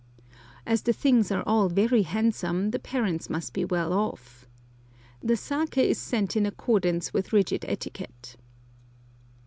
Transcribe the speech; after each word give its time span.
As 0.65 0.81
the 0.81 0.93
things 0.93 1.29
are 1.29 1.43
all 1.45 1.69
very 1.69 2.01
handsome 2.01 2.71
the 2.71 2.79
parents 2.79 3.29
must 3.29 3.53
be 3.53 3.63
well 3.63 3.93
off. 3.93 4.47
The 5.21 5.35
saké 5.35 5.83
is 5.87 5.99
sent 5.99 6.35
in 6.35 6.47
accordance 6.47 7.13
with 7.13 7.31
rigid 7.31 7.63
etiquette. 7.67 8.35